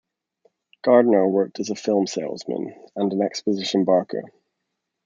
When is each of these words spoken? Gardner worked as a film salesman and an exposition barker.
Gardner 0.81 1.27
worked 1.27 1.59
as 1.59 1.69
a 1.69 1.75
film 1.75 2.07
salesman 2.07 2.73
and 2.95 3.13
an 3.13 3.21
exposition 3.21 3.83
barker. 3.85 4.23